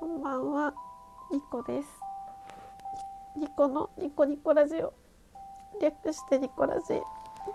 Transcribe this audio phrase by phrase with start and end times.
[0.00, 0.72] こんばんは、
[1.32, 1.88] ニコです。
[3.36, 4.94] ニコのニコニコラジオ、
[5.82, 7.02] 略してニコラジ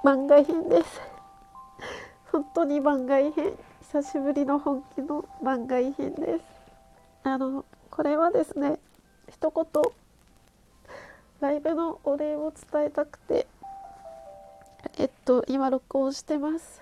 [0.04, 1.02] 番外編です。
[2.34, 6.46] 本当に番外編、久しぶりの本気の番外編です。
[7.24, 8.78] あの、これはですね、
[9.30, 9.66] 一言、
[11.40, 13.48] ライブのお礼を伝えたくて、
[14.98, 16.82] えっと、今録音してます。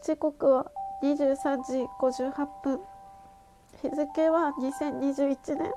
[0.00, 0.70] 時刻は
[1.02, 2.95] 23時58分。
[3.82, 5.72] 日付は2021年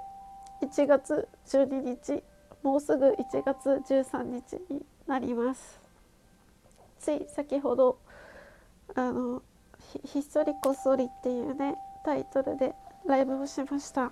[0.62, 2.24] 1月12日
[2.64, 5.80] もうすぐ1月13日になります。
[7.00, 7.98] つい先ほど
[8.96, 9.42] あの
[9.94, 12.74] ひひっそりこっそりっていうねタイトルで
[13.06, 14.12] ライブをしました。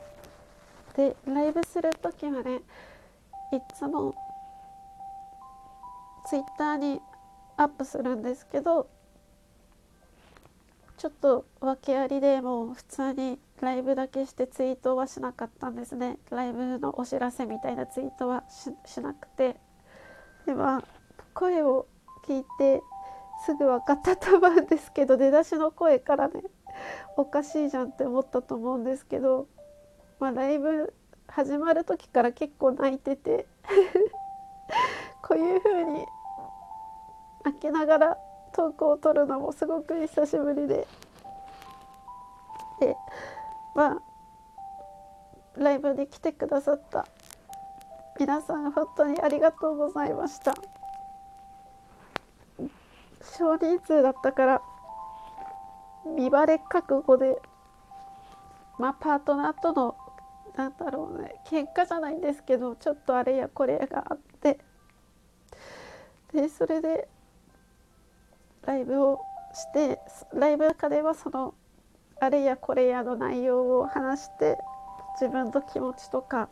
[0.95, 2.61] でライブする時はね
[3.51, 4.15] いつも
[6.27, 7.01] ツイッターに
[7.55, 8.89] アップするんですけど
[10.97, 16.17] ちょっと訳ありでもう普通にライブだけしてツイートはしなかったんですね。
[16.31, 18.43] ライブのお知らせみたいなツイートは
[18.85, 19.57] しなくて。
[20.47, 20.81] では
[21.33, 21.87] 声を
[22.25, 22.81] 聞いて
[23.45, 26.41] すぐ分かったと思うんですけど出だしの声からね
[27.17, 29.47] おかしいじゃんって思ったと思うんですけど、
[30.19, 30.93] まあ、ライブ
[31.27, 33.45] 始まる時から結構泣いてて
[35.21, 36.05] こういう風に
[37.43, 38.17] 泣きながら
[38.57, 40.87] トークを取るのもすごく久しぶりで。
[42.79, 42.95] で
[43.75, 44.01] まあ
[45.55, 47.07] ライブに来てくださった
[48.19, 50.55] 皆さん本当にありがとうございました。
[53.37, 54.61] 少人数だったから
[56.15, 57.39] 見バレ覚悟で
[58.79, 59.95] まあパートナーとの
[60.55, 64.59] なんだろうね喧嘩じゃないんですけどちょっとあれやこれやがあって。
[66.33, 67.07] でそれで
[68.67, 69.21] ライブを
[69.53, 69.99] して
[70.33, 71.55] ライブ中ではその
[72.19, 74.57] あれやこれやの内容を話して
[75.19, 76.49] 自分の気持ちとか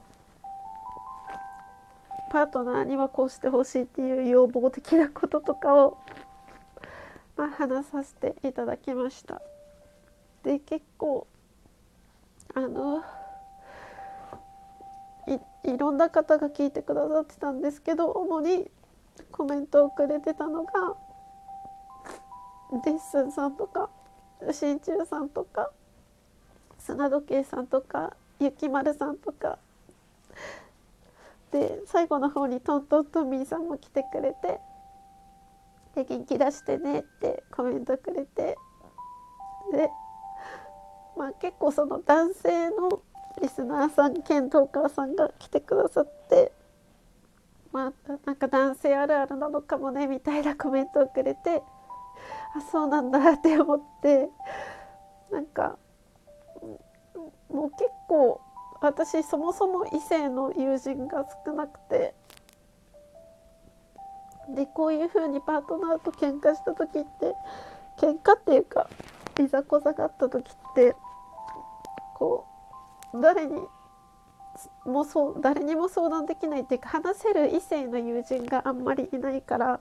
[2.32, 5.98] パートナーにはこうしてほしいっていう要望的なこととかを、
[7.38, 9.42] まあ、話させていただきました。
[10.44, 11.28] で結構
[12.54, 13.04] あの
[15.28, 18.70] いいろんな方が聞いてくださってたんですけど主に
[19.32, 20.72] コメントをくれてたのが
[22.72, 23.90] デッスンさんとか
[24.52, 25.72] 真鍮さんとか
[26.80, 29.58] 砂時計さんとかゆきまるさんとか。
[31.52, 34.60] で最後の方にトントントミーさんも来てくれて
[35.96, 38.58] で元気出してねってコメントくれて。
[39.72, 39.90] で
[41.18, 43.02] まあ結構その男性の
[43.42, 46.52] リスナーさん兼トーカーさんが来てくださって
[47.72, 51.64] まあなんか男性あるあるなのかもねみたいなコメントをくれて。
[52.56, 54.30] あそうなんだって思って
[55.32, 55.78] なんか
[57.50, 58.42] もう結構
[58.82, 62.14] 私そもそも異性の友人が少なくて
[64.50, 67.34] でこういう風にパートナーと喧嘩した時って
[68.00, 68.90] 喧嘩っていうか
[69.40, 70.96] いざこざがあった時って
[72.16, 72.46] こ
[73.14, 73.60] う誰に
[74.86, 79.80] もそう誰にも相談できないっていうか話せる異性の友人があんまりいないから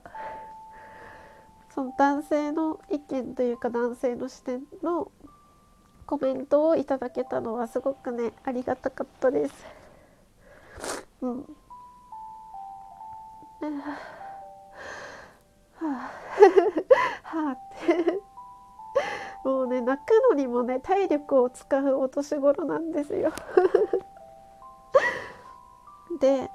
[1.75, 5.11] その男性の意見というか男性の視点の
[6.05, 9.53] コメントをいただけたのはすごくねありがたかったです。
[11.21, 11.39] うん。
[11.41, 11.45] は
[15.81, 16.11] あ、
[17.23, 18.19] はあって
[19.43, 23.33] もうね泣くのにもね体力を使うお年頃なんですよ
[26.19, 26.49] で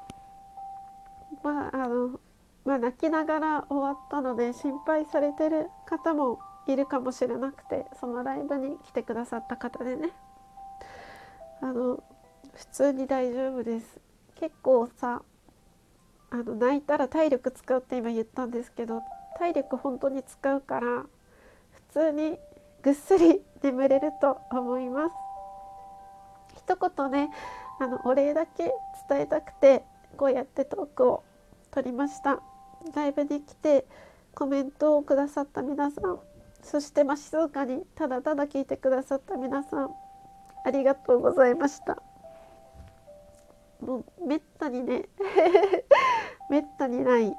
[1.43, 2.21] まああの
[2.65, 10.11] まあ、泣きながら終わったので心配されてる方もいるかもしれなくてそのライブに来てくださった方でね。
[11.63, 12.03] あの
[12.55, 14.01] 普通に大丈夫です。
[14.37, 15.23] 結構さ
[16.31, 19.03] あの泣いたら体力使うって今言ったんですけど
[19.39, 21.05] 体力本当に使うから
[21.73, 22.39] 普通に
[22.83, 25.15] ぐっすり眠れると思います。
[26.57, 27.31] 一言ね
[27.81, 28.73] あのお礼だけ
[29.09, 29.85] 伝えたくて
[30.17, 31.25] こうやってトークを
[31.71, 32.41] 撮りました。
[32.95, 33.85] ライブに来て
[34.35, 36.19] コメントをくださった皆さん
[36.63, 39.91] そしてまあ静かにただただ聞いてくださった皆さん
[40.65, 42.03] ありがとうございました。
[43.81, 45.09] もうめったにね
[46.51, 47.35] めったにない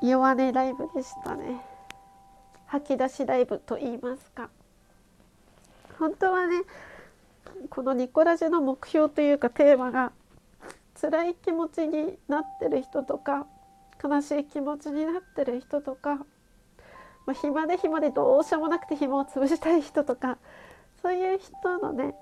[0.00, 1.60] 弱音ライブでしたね。
[2.66, 4.48] 吐き出しライブと言いますか。
[5.98, 6.62] 本当はね
[7.68, 10.12] このニコラジの目標というかテーマが
[10.98, 13.46] 辛い気持ちになってる人とか
[14.02, 16.24] 悲しい気持ちになってる人とか、ま
[17.28, 20.38] あ、暇で暇でどうしようもなくて暇を潰したい人とか
[21.02, 22.14] そういう人のね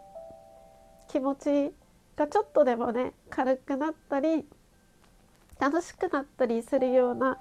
[1.09, 1.73] 気持ち
[2.17, 4.45] がちょっとでもね軽くなったり
[5.61, 7.39] 楽しくなったりするような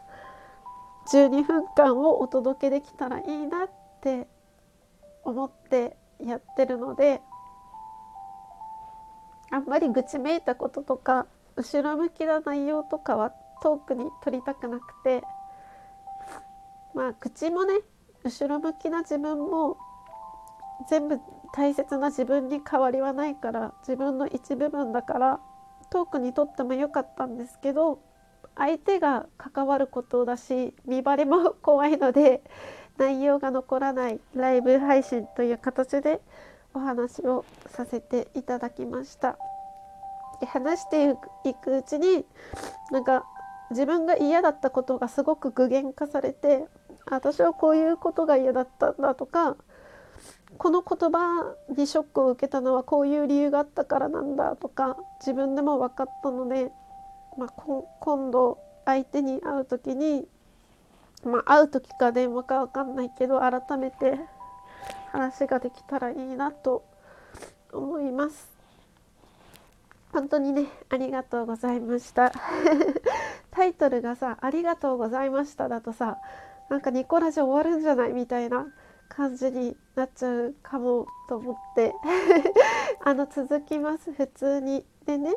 [1.12, 3.70] 12分間をお届けできたらいいなっ
[4.02, 4.28] て
[5.24, 7.22] 思ってやってるので
[9.52, 13.32] あんまり愚痴めいたこととか後ろ向きな内容とかは
[13.62, 15.24] トークに取りたくなくて
[16.94, 17.80] まあ口もね
[18.24, 19.78] 後ろ向きな自分も
[20.90, 21.20] 全部
[21.54, 25.40] 大切な自分に変わりはないから自分の一部分だから
[25.90, 28.00] トークにとっても良かったんですけど
[28.56, 32.42] 相手が関わることだし見バレも怖いので
[32.98, 36.20] 内容が残らないライブ配信という形で
[36.74, 39.38] お話をさせていただきました。
[40.40, 41.16] で話して
[41.46, 42.26] いくうちに
[42.92, 43.26] なんか
[43.72, 46.66] 自分が嫌だったことがすごく具現化されて
[47.06, 49.58] 私はこういうことが嫌だったんだとか
[50.58, 56.72] この言葉にショックを受けたのはこういう理由があったからなんだとか自分でも分かったので、
[57.38, 57.50] まあ、
[58.00, 60.26] 今度相手に会う時に、
[61.26, 64.18] まあ、会う時か電話か分かんないけど改めて
[65.12, 66.86] 話ができたらいいなと
[67.74, 68.58] 思います。
[70.12, 72.32] 本当にねありがとうございました
[73.58, 76.20] タイトルがさ「ありがとうございました」だとさ
[76.70, 78.68] なんかニコラジ終わるんじゃないみたいな
[79.10, 81.96] 感じになっちゃうかもと思って
[83.04, 84.86] あの続きます普通に。
[85.08, 85.34] でね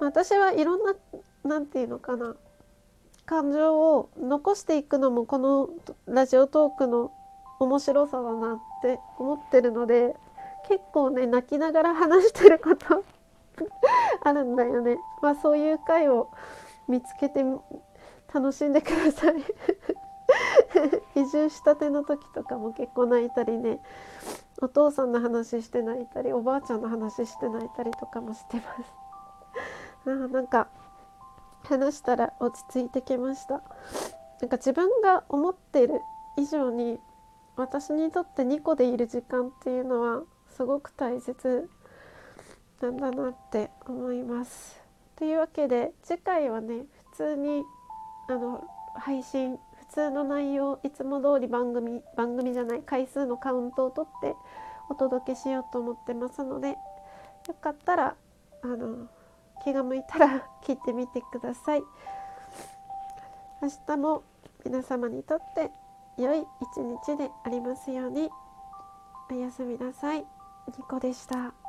[0.00, 0.94] 私はいろんな
[1.44, 2.34] 何て言うのかな
[3.26, 5.70] 感情を残していくのもこの
[6.06, 7.12] ラジオトークの
[7.60, 10.16] 面白さだなって思ってるので
[10.68, 13.04] 結構ね泣きながら話してること
[14.24, 14.98] あるんだよね。
[15.22, 16.28] まあそういう回を
[16.88, 17.44] 見つけて
[18.32, 19.34] 楽しんでください。
[21.14, 23.80] 移住したての時とかも結構泣いたりね。
[24.62, 29.06] お父さんの話して泣いたりおばあちゃんの話して泣いたりとかもしてます。
[30.06, 30.68] あなんか
[31.64, 33.62] 話したら落ち着いてきました。
[34.40, 36.00] なんか自分が思っている
[36.36, 37.00] 以上に
[37.56, 41.68] 私にとって2個でいる時間っていうのはすごく大切
[42.80, 44.85] なんだなって思います。
[45.16, 47.64] というわけで次回はね普通に
[48.28, 48.64] あの
[48.94, 49.58] 配信
[49.88, 54.34] 普通の内容いつも通り番組番組じゃない回数のカウントを取って
[54.88, 56.76] お届けしようと思ってますので
[57.48, 58.16] よかったら
[58.62, 59.08] あの
[59.64, 61.82] 気が向いたら 聞いてみてください。
[63.62, 64.22] 明日も
[64.64, 65.70] 皆様にとって
[66.18, 68.30] 良い一日でありますように
[69.30, 70.26] おやすみなさい。
[70.76, 71.65] ニコでした。